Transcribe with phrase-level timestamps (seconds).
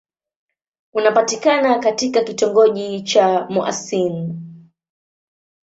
[0.93, 4.35] Unapatikana katika kitongoji cha Mouassine.